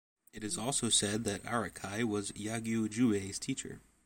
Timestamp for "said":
0.89-1.25